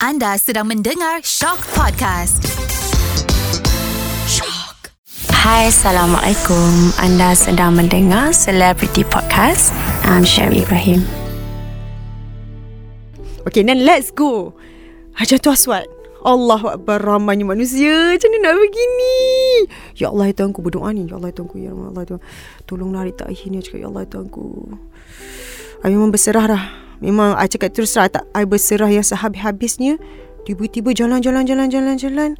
[0.00, 2.40] Anda sedang mendengar Shock Podcast.
[4.24, 4.96] Shock.
[5.28, 6.96] Hai, Assalamualaikum.
[6.96, 9.68] Anda sedang mendengar Celebrity Podcast.
[10.08, 11.04] I'm Sherry Ibrahim.
[13.44, 14.56] Okay, then let's go.
[15.20, 15.84] Hajatul Aswad.
[16.24, 19.16] Allahu Akbar ramainya manusia Macam mana nak begini
[19.96, 22.08] Ya Allah ya Tuhan ku berdoa ni Ya Allah ya Tuhan ku Ya Allah ya
[22.12, 22.22] Tuhan
[22.68, 24.68] Tolonglah hari tak akhirnya Cakap Ya Allah ya Tuhan ku
[25.80, 29.96] I memang berserah dah Memang I cakap terus lah tak, I berserah yang sehabis-habisnya.
[30.44, 32.30] Tiba-tiba jalan-jalan Jalan-jalan Jalan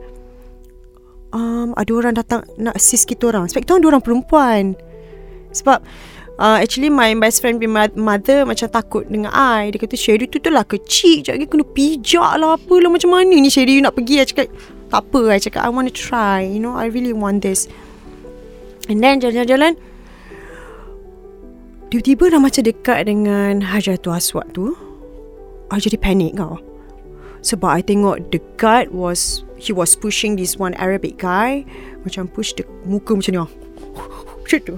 [1.37, 3.49] um, Ada orang datang Nak assist kita orang.
[3.49, 4.65] Sebab kita orang orang perempuan.
[5.53, 5.85] Sebab
[6.41, 9.69] uh, Actually my best friend punya mother Macam takut dengan I.
[9.73, 13.35] Dia kata Sherry tu tu lah kecil Sekejap lagi kena pijak lah Apalah macam mana
[13.37, 14.17] ni Sherry nak pergi?
[14.21, 14.49] I cakap
[14.89, 16.41] Tak apa I cakap I want to try.
[16.45, 17.69] You know I really want this.
[18.91, 19.79] And then jalan-jalan
[21.91, 24.79] Tiba-tiba dah macam dekat dengan Hajatul Aswad tu
[25.75, 26.63] I jadi panik kau
[27.43, 31.67] Sebab I tengok the guard was He was pushing this one Arabic guy
[32.07, 33.51] Macam push the muka macam ni ah.
[34.47, 34.77] Macam tu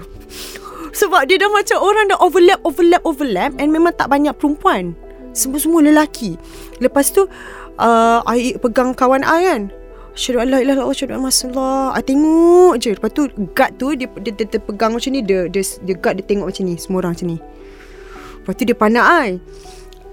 [0.93, 4.93] sebab dia dah macam orang dah overlap, overlap, overlap and memang tak banyak perempuan.
[5.33, 6.37] Semua-semua lelaki.
[6.77, 7.25] Lepas tu,
[7.81, 9.61] uh, I pegang kawan I kan.
[10.13, 12.93] Asyadu Allah ilah Allah Asyadu Allah I tengok je.
[12.93, 13.25] Lepas tu
[13.57, 15.25] guard tu Dia, dia, dia, dia pegang macam ni.
[15.25, 16.75] Dia, dia, dia guard dia tengok macam ni.
[16.77, 17.37] Semua orang macam ni.
[18.43, 19.29] Lepas tu dia pandang I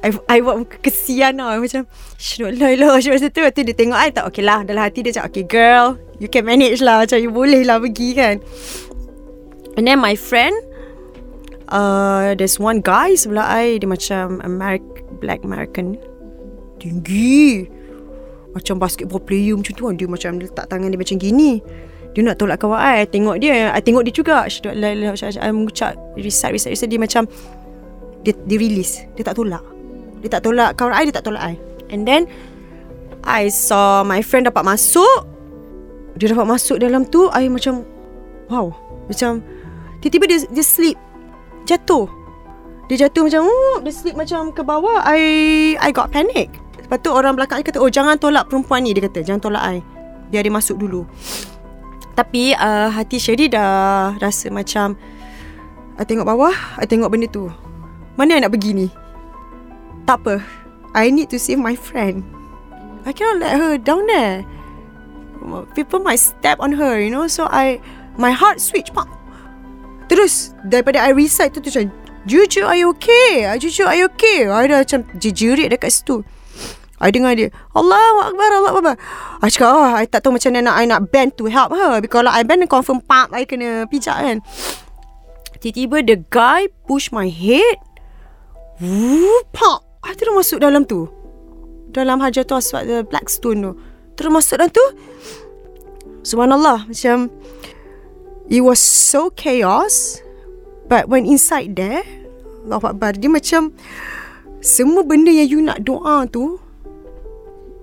[0.00, 1.84] I, I buat muka kesian lah Macam
[2.16, 4.64] Asyadu Allah ilah Allah Lepas tu dia tengok I tak Okay lah.
[4.64, 7.04] Dalam hati dia cakap Okay girl You can manage lah.
[7.04, 8.40] Macam you boleh lah pergi kan.
[9.76, 10.56] And then my friend
[11.68, 13.76] uh, There's one guy sebelah I.
[13.76, 16.00] Dia macam Americ- Black American.
[16.80, 17.68] Tinggi
[18.50, 21.62] Macam basketball player macam tu kan Dia macam letak tangan dia macam gini
[22.14, 26.72] Dia nak tolak kawan I tengok dia I tengok dia juga I mengucap Recite recite
[26.74, 27.26] recite Dia macam
[28.26, 29.62] Dia, dia release Dia tak tolak
[30.24, 31.54] Dia tak tolak kawan I Dia tak tolak I
[31.90, 32.26] And then
[33.22, 35.26] I saw my friend dapat masuk
[36.18, 37.86] Dia dapat masuk dalam tu I macam
[38.50, 38.74] Wow
[39.06, 39.44] Macam
[40.00, 40.96] Tiba-tiba dia, dia sleep
[41.70, 42.08] jatuh.
[42.90, 43.46] Dia jatuh macam
[43.86, 45.06] dia slip macam ke bawah.
[45.06, 45.22] I
[45.78, 46.50] I got panic.
[46.90, 49.62] Lepas tu orang belakang I kata, "Oh, jangan tolak perempuan ni." Dia kata, "Jangan tolak
[49.62, 49.78] I.
[50.34, 51.06] Biar dia masuk dulu."
[52.18, 54.98] Tapi uh, hati Sherry dah rasa macam
[55.94, 56.50] I tengok bawah,
[56.82, 57.46] I tengok benda tu.
[58.18, 58.88] Mana I nak pergi ni?
[60.02, 60.42] Tak apa.
[60.98, 62.26] I need to save my friend.
[63.06, 64.42] I cannot let her down there.
[65.78, 67.30] People might step on her, you know.
[67.30, 67.78] So I
[68.20, 69.08] my heart switch pak
[70.12, 71.88] Terus Daripada I recite tu tu macam
[72.28, 76.20] Jujur are you okay Jujur are you okay I dah macam Jerit dekat situ
[77.00, 78.94] I dengar dia Allah Akbar Allah Akbar.
[79.40, 82.20] I cakap oh, I tak tahu macam mana I nak bend to help her Because
[82.20, 84.38] kalau I bend Confirm pump I kena pijak kan.
[85.64, 87.80] Tiba-tiba the guy Push my head
[88.84, 91.08] Woo, Pak I terus masuk dalam tu.
[91.88, 93.72] Dalam Hajatul Aswad The black stone tu.
[94.20, 94.84] Terus masuk dalam tu.
[96.20, 97.32] Subhanallah Macam
[98.52, 100.20] It was so chaos.
[100.84, 102.04] But when inside there
[102.68, 103.72] Allah Akbar Dia macam
[104.60, 106.60] Semua benda yang you nak doa tu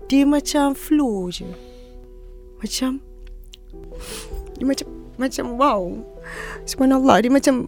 [0.07, 1.47] Dia macam flow je.
[2.63, 3.03] Macam
[4.55, 4.87] Dia macam
[5.19, 5.83] Macam wow.
[6.63, 7.67] Subhanallah Dia macam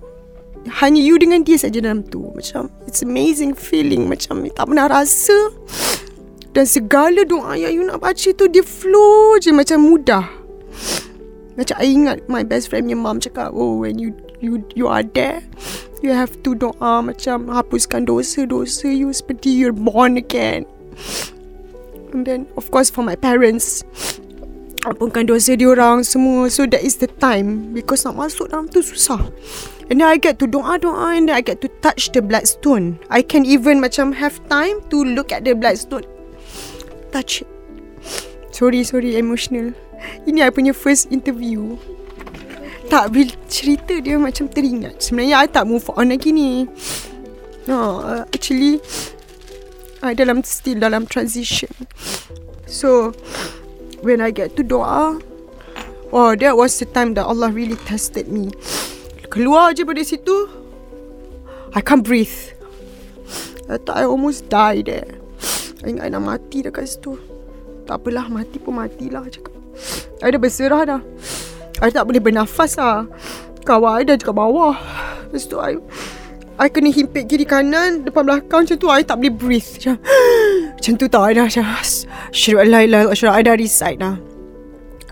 [0.83, 2.31] Hanya you dengan dia saja dalam tu.
[2.31, 4.07] Macam It's amazing feeling.
[4.07, 5.51] Macam tak pernah rasa.
[6.55, 10.39] Dan segala doa yang you nak baca tu Dia flow je Macam mudah.
[11.59, 15.03] Macam I ingat my best friend punya mom cakap, oh when you you you are
[15.03, 15.43] there,
[15.99, 20.63] you have to doa macam hapuskan dosa-dosa you seperti you're born again.
[22.13, 23.85] And then of course for my parents,
[24.85, 26.49] ampunkan dosa diorang semua.
[26.49, 29.29] So that is the time because nak masuk dalam tu susah.
[29.89, 33.01] And then I get to doa-doa and then I get to touch the bloodstone.
[33.09, 36.05] I can even macam have time to look at the bloodstone.
[37.09, 37.49] Touch it.
[38.53, 39.73] Sorry, sorry, emotional.
[40.25, 41.75] Ini I punya first interview
[42.87, 46.65] Tak bila cerita dia macam teringat Sebenarnya I tak move on lagi ni
[47.69, 48.81] No, uh, actually
[49.99, 51.71] I dalam still dalam transition.
[52.69, 53.11] So
[53.99, 55.19] When I get to doa
[56.09, 58.49] Oh that was the time that Allah really tested me.
[59.27, 60.47] Keluar je dari situ
[61.75, 62.55] I can't breathe.
[63.69, 65.19] I thought I almost die there
[65.83, 67.19] I ingat I nak mati dekat situ.
[67.83, 69.51] Tak apalah mati pun matilah cakap.
[70.23, 71.01] I dah berserah dah.
[71.83, 73.07] I tak boleh bernafas lah
[73.67, 74.75] Kawan I dah dekat bawah.
[75.27, 75.75] Lepas tu I
[76.59, 78.91] I kena himpit kiri kanan Depan belakang macam tu.
[78.91, 79.79] I tak boleh breathe.
[79.79, 79.95] Macam
[80.75, 81.65] Macam tu tau I dah macam
[82.35, 84.15] Syuruk Allah ilah Syuruk I dah recite dah.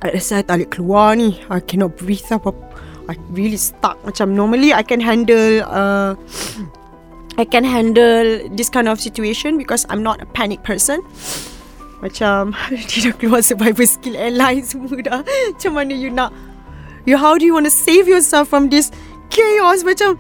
[0.04, 1.40] I rasa I tak boleh keluar ni.
[1.48, 2.52] I cannot breathe apa
[3.08, 3.96] I really stuck.
[4.04, 6.20] Macam normally I can handle uh,
[7.42, 11.00] I can handle This kind of situation Because I'm not a panic person.
[12.04, 12.52] Macam
[12.92, 15.24] Dia dah keluar survival skill airline semua dah.
[15.24, 16.36] Macam mana you nak
[17.08, 18.92] you How do you want to save yourself from this
[19.32, 19.88] chaos?
[19.88, 20.20] Macam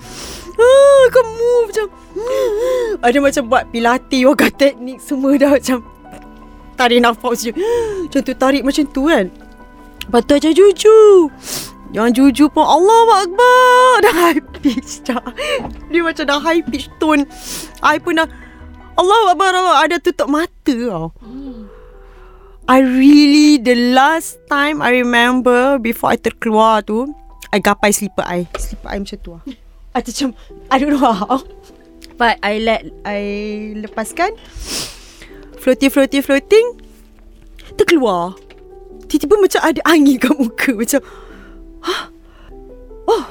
[0.57, 1.87] ah, Kau move macam
[2.17, 3.05] ah.
[3.05, 5.85] Ada macam buat pilates Yoga teknik semua dah Macam
[6.77, 7.51] Tarik nafas je.
[8.05, 9.25] Macam tu tarik macam tu kan.
[10.05, 10.99] Lepas tu macam juju.
[11.89, 13.91] Yang juju pun Allah Akbar.
[14.05, 15.25] Dah high pitch dah
[15.89, 17.25] Dia macam dah high pitch tone.
[17.81, 18.29] I pun dah
[18.93, 21.17] Allah Akbar Allah Ada tutup mata tau.
[22.69, 27.09] I really The last time I remember Before I terkeluar tu
[27.47, 29.43] I gapai slipper I Slipper I macam tu lah
[29.97, 30.29] I macam
[30.69, 31.41] I don't know how.
[32.21, 33.21] But I let I
[33.81, 34.37] lepaskan.
[35.57, 36.65] Floating floating floating.
[37.73, 38.37] Terkeluar.
[39.09, 40.71] Tiba-tiba macam ada angin kat muka.
[40.77, 41.01] Macam
[41.81, 42.01] Hah?
[43.09, 43.25] Oh.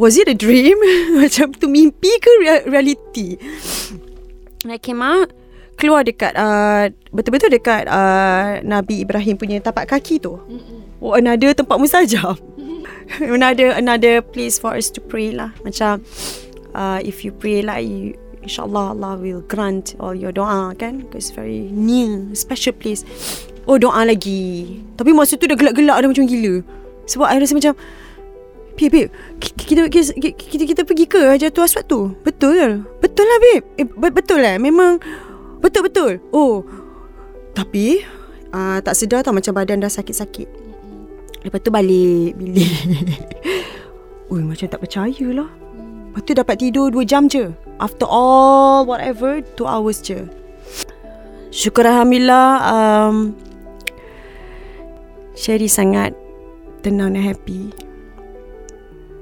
[0.00, 0.80] Was it a dream?
[1.20, 3.36] macam tu mimpi ke rea- reality?
[4.64, 5.36] I came out.
[5.76, 10.40] Keluar dekat uh, Betul-betul dekat uh, Nabi Ibrahim punya tapak kaki tu.
[11.02, 12.38] Oh another tempat mustajab
[13.36, 15.52] Another Another place for us to pray lah.
[15.66, 16.02] Macam
[16.74, 21.06] uh, If you pray lah you, InsyaAllah Allah will grant all your doa kan?
[21.06, 23.06] Because very near Special place.
[23.66, 24.82] Oh doa lagi.
[24.98, 26.62] Tapi masa tu dah gelak-gelak dah macam gila.
[27.06, 27.74] Sebab I rasa macam
[28.72, 32.16] Babe, babe kita, kita, kita, kita, pergi ke Hajar tu Aswad tu?
[32.24, 32.82] Betul.
[33.04, 33.64] Betul lah babe.
[33.76, 34.56] Eh, be- Betul lah.
[34.56, 34.96] Memang
[35.60, 36.18] Betul-betul.
[36.34, 36.66] Oh
[37.52, 38.02] Tapi
[38.50, 40.61] uh, Tak sedar tau Macam badan dah sakit-sakit
[41.42, 42.72] Lepas tu balik Bilik.
[44.32, 45.50] Ui macam tak percaya lah.
[46.12, 47.50] Lepas tu dapat tidur 2 jam je.
[47.82, 50.24] After all Whatever 2 hours je.
[51.52, 53.36] Syukur Alhamdulillah um,
[55.36, 56.16] Sherry sangat
[56.80, 57.70] Tenang dan happy.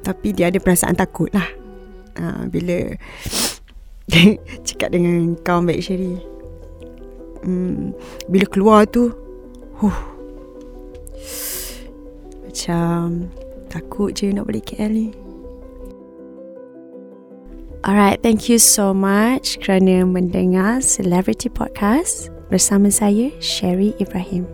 [0.00, 1.48] Tapi dia ada perasaan takut lah.
[2.16, 2.94] Uh, Bila
[4.66, 6.18] Cakap dengan kawan baik Sherry
[7.46, 7.94] hmm,
[8.26, 9.14] Bila keluar tu
[9.78, 9.98] huh,
[12.60, 13.32] Macam
[13.72, 15.08] Takut je nak balik KL ni
[17.80, 24.44] Alright, thank you so much kerana mendengar Celebrity Podcast bersama saya, Sherry Ibrahim.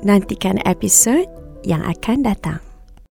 [0.00, 1.28] Nantikan episod
[1.68, 2.67] yang akan datang.